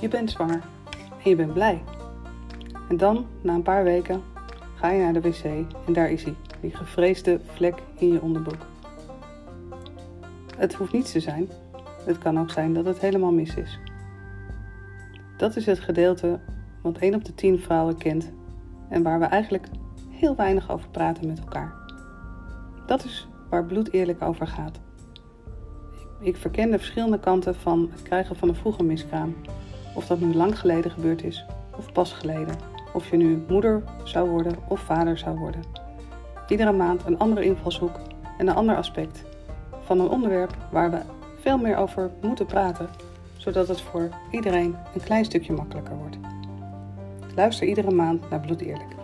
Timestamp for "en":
1.24-1.30, 2.88-2.96, 5.86-5.92, 18.88-19.02, 38.38-38.48